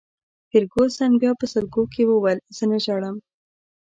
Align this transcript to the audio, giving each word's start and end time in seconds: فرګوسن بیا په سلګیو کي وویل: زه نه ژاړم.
فرګوسن 0.49 1.11
بیا 1.21 1.31
په 1.39 1.45
سلګیو 1.53 1.91
کي 1.93 2.03
وویل: 2.05 2.39
زه 2.57 2.63
نه 2.71 2.77
ژاړم. 2.83 3.15